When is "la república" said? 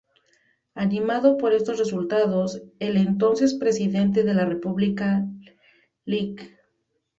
4.33-5.27